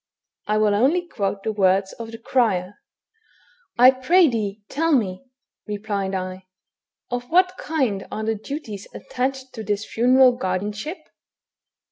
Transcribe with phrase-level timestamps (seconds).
[0.47, 2.73] I will only quote the words of the crier:—"
[3.77, 5.23] I pray thee, tell me,"
[5.67, 6.47] replied I,
[7.11, 10.97] "of what kind are the duties attached to this funeral guardianship?"